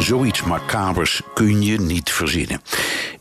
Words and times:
Zoiets 0.00 0.42
macabers 0.42 1.20
kun 1.34 1.62
je 1.62 1.80
niet 1.80 2.12
verzinnen. 2.12 2.62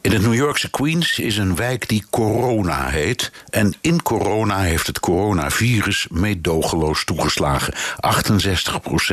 In 0.02 0.12
het 0.12 0.22
New 0.22 0.34
Yorkse 0.34 0.70
Queens 0.70 1.20
is 1.20 1.38
een 1.38 1.56
wijk 1.56 1.88
die 1.88 2.06
Corona 2.10 2.88
heet. 2.88 3.32
En 3.50 3.74
in 3.82 4.02
Corona 4.02 4.60
heeft 4.60 4.88
het 4.88 5.00
coronavirus 5.00 6.08
meedogenloos 6.10 7.04
toegeslagen. 7.04 7.74
68% 7.74 7.78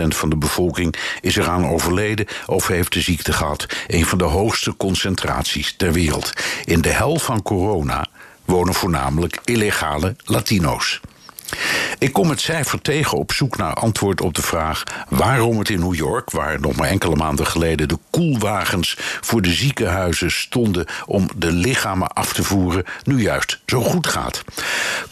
van 0.08 0.28
de 0.28 0.36
bevolking 0.36 0.94
is 1.20 1.36
eraan 1.36 1.66
overleden 1.66 2.26
of 2.46 2.66
heeft 2.66 2.92
de 2.92 3.00
ziekte 3.00 3.32
gehad. 3.32 3.66
Een 3.86 4.06
van 4.06 4.18
de 4.18 4.24
hoogste 4.24 4.76
concentraties 4.76 5.74
ter 5.76 5.92
wereld. 5.92 6.32
In 6.64 6.80
de 6.80 6.92
hel 6.92 7.18
van 7.18 7.42
corona 7.42 8.06
wonen 8.44 8.74
voornamelijk 8.74 9.38
illegale 9.44 10.16
Latino's. 10.24 11.00
Ik 11.98 12.12
kom 12.12 12.30
het 12.30 12.40
cijfer 12.40 12.82
tegen 12.82 13.18
op 13.18 13.32
zoek 13.32 13.56
naar 13.56 13.74
antwoord 13.74 14.20
op 14.20 14.34
de 14.34 14.42
vraag 14.42 14.82
waarom 15.08 15.58
het 15.58 15.68
in 15.68 15.80
New 15.80 15.94
York, 15.94 16.30
waar 16.30 16.60
nog 16.60 16.76
maar 16.76 16.88
enkele 16.88 17.16
maanden 17.16 17.46
geleden 17.46 17.88
de 17.88 17.98
koelwagens 18.10 18.96
voor 19.20 19.42
de 19.42 19.52
ziekenhuizen 19.52 20.30
stonden 20.30 20.86
om 21.06 21.28
de 21.36 21.52
lichamen 21.52 22.08
af 22.08 22.32
te 22.32 22.42
voeren, 22.42 22.84
nu 23.04 23.22
juist 23.22 23.60
zo 23.66 23.80
goed 23.80 24.06
gaat. 24.06 24.44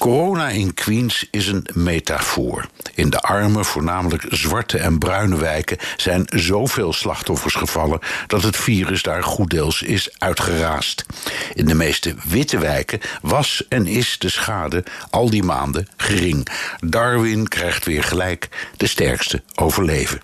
Corona 0.05 0.49
in 0.49 0.75
Queens 0.75 1.27
is 1.31 1.47
een 1.47 1.67
metafoor. 1.73 2.67
In 2.95 3.11
de 3.11 3.21
arme, 3.21 3.65
voornamelijk 3.65 4.27
zwarte 4.29 4.79
en 4.79 4.99
bruine 4.99 5.37
wijken 5.37 5.79
zijn 5.97 6.25
zoveel 6.27 6.93
slachtoffers 6.93 7.55
gevallen 7.55 8.01
dat 8.27 8.43
het 8.43 8.57
virus 8.57 9.03
daar 9.03 9.23
goeddeels 9.23 9.83
is 9.83 10.15
uitgeraasd. 10.19 11.07
In 11.55 11.67
de 11.67 11.75
meeste 11.75 12.15
witte 12.25 12.59
wijken 12.59 13.01
was 13.23 13.65
en 13.69 13.87
is 13.87 14.19
de 14.19 14.29
schade 14.29 14.85
al 15.11 15.31
die 15.31 15.43
maanden 15.43 15.89
gering. 15.97 16.49
Darwin 16.81 17.49
krijgt 17.49 17.85
weer 17.85 18.05
gelijk, 18.05 18.49
de 18.77 18.87
sterkste 18.87 19.43
overleven. 19.55 20.21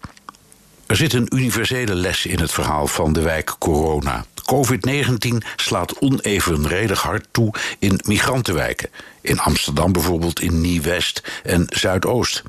Er 0.90 0.96
zit 0.96 1.12
een 1.12 1.28
universele 1.34 1.94
les 1.94 2.26
in 2.26 2.40
het 2.40 2.52
verhaal 2.52 2.86
van 2.86 3.12
de 3.12 3.22
wijk 3.22 3.54
Corona. 3.58 4.24
COVID-19 4.42 5.36
slaat 5.56 5.98
onevenredig 5.98 7.02
hard 7.02 7.26
toe 7.30 7.54
in 7.78 8.00
migrantenwijken. 8.04 8.88
In 9.20 9.38
Amsterdam 9.38 9.92
bijvoorbeeld 9.92 10.40
in 10.40 10.60
Nieuw-West 10.60 11.40
en 11.42 11.64
Zuidoost. 11.68 12.42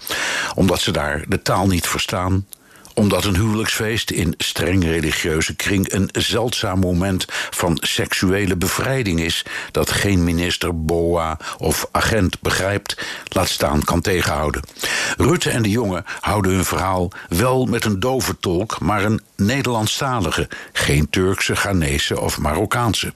Omdat 0.56 0.80
ze 0.80 0.92
daar 0.92 1.24
de 1.28 1.42
taal 1.42 1.68
niet 1.68 1.88
verstaan, 1.88 2.46
omdat 2.94 3.24
een 3.24 3.36
huwelijksfeest 3.36 4.12
in 4.12 4.34
streng 4.38 4.84
religieuze 4.84 5.56
kring 5.56 5.94
een 5.94 6.10
zeldzaam 6.12 6.80
moment 6.80 7.26
van 7.50 7.78
seksuele 7.82 8.56
bevrijding 8.56 9.20
is 9.20 9.46
dat 9.72 9.92
geen 9.92 10.24
minister, 10.24 10.86
BOA 10.86 11.38
of 11.58 11.88
agent 11.92 12.42
begrijpt, 12.42 12.98
laat 13.28 13.50
staan 13.50 13.84
kan 13.84 14.02
tegenhouden. 14.02 14.64
Rutte 15.18 15.50
en 15.50 15.62
de 15.62 15.70
jongen 15.70 16.06
houden 16.20 16.52
hun 16.52 16.66
verhaal 16.66 17.12
wel 17.30 17.66
met 17.66 17.86
een 17.86 18.00
dove 18.00 18.40
tolk, 18.40 18.80
maar 18.80 19.04
een 19.04 19.22
Nederlandstalige, 19.36 20.50
geen 20.74 21.10
Turkse, 21.10 21.56
Ghanese 21.56 22.20
of 22.20 22.38
Marokkaanse. 22.38 23.12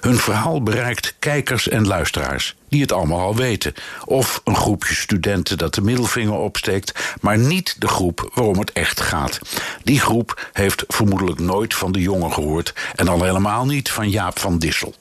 Hun 0.00 0.16
verhaal 0.16 0.62
bereikt 0.62 1.14
kijkers 1.18 1.68
en 1.68 1.86
luisteraars 1.86 2.54
die 2.72 2.80
het 2.80 2.92
allemaal 2.92 3.20
al 3.20 3.36
weten. 3.36 3.74
Of 4.04 4.40
een 4.44 4.56
groepje 4.56 4.94
studenten 4.94 5.58
dat 5.58 5.74
de 5.74 5.82
middelvinger 5.82 6.38
opsteekt, 6.38 7.16
maar 7.20 7.38
niet 7.38 7.76
de 7.78 7.88
groep 7.88 8.30
waarom 8.34 8.58
het 8.58 8.72
echt 8.72 9.00
gaat. 9.00 9.38
Die 9.84 10.00
groep 10.00 10.50
heeft 10.52 10.84
vermoedelijk 10.88 11.38
nooit 11.38 11.74
van 11.74 11.92
de 11.92 12.00
jongen 12.00 12.32
gehoord 12.32 12.74
en 12.94 13.08
al 13.08 13.22
helemaal 13.22 13.66
niet 13.66 13.90
van 13.90 14.10
Jaap 14.10 14.38
van 14.38 14.58
Dissel. 14.58 14.94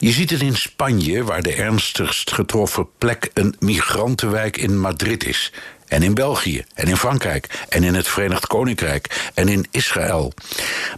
Je 0.00 0.12
ziet 0.12 0.30
het 0.30 0.40
in 0.40 0.56
Spanje, 0.56 1.24
waar 1.24 1.42
de 1.42 1.54
ernstigst 1.54 2.32
getroffen 2.32 2.88
plek 2.98 3.30
een 3.34 3.54
migrantenwijk 3.58 4.56
in 4.56 4.80
Madrid 4.80 5.26
is. 5.26 5.52
En 5.86 6.02
in 6.02 6.14
België, 6.14 6.64
en 6.74 6.86
in 6.86 6.96
Frankrijk, 6.96 7.66
en 7.68 7.84
in 7.84 7.94
het 7.94 8.08
Verenigd 8.08 8.46
Koninkrijk, 8.46 9.30
en 9.34 9.48
in 9.48 9.66
Israël. 9.70 10.32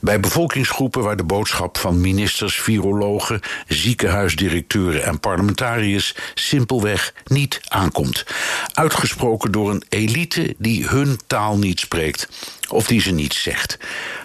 Bij 0.01 0.21
bevolkingsgroepen 0.21 1.03
waar 1.03 1.17
de 1.17 1.25
boodschap 1.25 1.79
van 1.79 2.01
ministers, 2.01 2.61
virologen, 2.61 3.41
ziekenhuisdirecteuren 3.69 5.05
en 5.05 5.21
parlementariërs 5.21 6.15
simpelweg 6.35 7.15
niet 7.25 7.61
aankomt. 7.69 8.25
Uitgesproken 8.73 9.53
door 9.53 9.71
een 9.71 9.85
elite 9.89 10.55
die 10.59 10.87
hun 10.87 11.19
taal 11.27 11.59
niet 11.59 11.81
spreekt 11.81 12.29
of 12.71 12.87
die 12.87 13.01
ze 13.01 13.11
niet 13.11 13.35
zegt. 13.35 13.79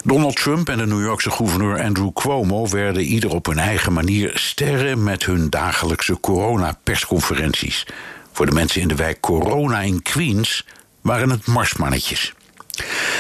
Donald 0.04 0.36
Trump 0.36 0.70
en 0.70 0.78
de 0.78 0.86
New 0.86 1.02
Yorkse 1.02 1.32
gouverneur 1.32 1.82
Andrew 1.84 2.14
Cuomo 2.14 2.70
werden 2.70 3.04
ieder 3.04 3.34
op 3.34 3.46
hun 3.46 3.60
eigen 3.60 3.94
manier 3.94 4.32
sterren 4.66 5.04
met 5.04 5.26
hun 5.26 5.50
dagelijkse 5.50 6.20
coronapersconferenties. 6.20 7.88
Voor 8.32 8.46
de 8.46 8.52
mensen 8.52 8.82
in 8.82 8.88
de 8.88 8.96
wijk 8.96 9.20
Corona 9.20 9.82
in 9.82 10.02
Queens 10.02 10.66
waren 11.02 11.30
het 11.30 11.46
marsmannetjes. 11.46 12.34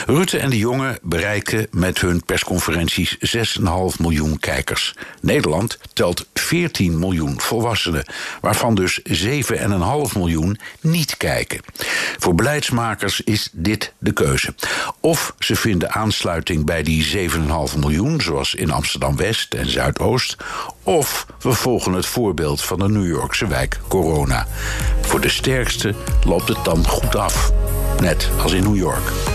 Rutte 0.06 0.38
en 0.38 0.50
de 0.50 0.58
jongen 0.58 0.98
bereiken 1.02 1.68
met 1.72 2.02
hun 2.02 2.24
persconferenties 2.26 3.18
6,5 3.60 3.66
miljoen 4.00 4.40
kijkers. 4.40 4.96
Nederland 5.22 5.78
telt 5.94 6.28
14 6.34 7.00
miljoen 7.00 7.42
volwassenen, 7.42 8.06
waarvan 8.42 8.76
dus 8.76 9.00
7,5 9.00 10.16
miljoen 10.16 10.60
niet 10.82 11.18
kijken. 11.18 11.60
Voor 12.20 12.36
beleidsmakers 12.36 13.22
is 13.22 13.50
dit 13.52 13.94
de 13.98 14.14
keuze. 14.14 14.56
Of 15.00 15.34
ze 15.40 15.56
vinden 15.56 15.92
aansluiting 15.92 16.66
bij 16.66 16.84
die 16.84 17.30
7,5 17.30 17.80
miljoen, 17.80 18.22
zoals 18.22 18.56
in 18.56 18.72
Amsterdam 18.72 19.16
West 19.16 19.54
en 19.54 19.70
Zuidoost, 19.70 20.38
of 20.84 21.26
we 21.40 21.54
volgen 21.54 21.94
het 21.94 22.06
voorbeeld 22.06 22.62
van 22.62 22.80
de 22.80 22.90
New 22.90 23.08
Yorkse 23.08 23.48
wijk 23.48 23.80
Corona. 23.88 24.48
Voor 25.02 25.22
de 25.22 25.30
sterkste 25.30 25.94
loopt 26.24 26.48
het 26.48 26.64
dan 26.64 26.88
goed 26.88 27.16
af, 27.16 27.52
net 28.00 28.30
als 28.42 28.54
in 28.54 28.64
New 28.64 28.78
York. 28.78 29.35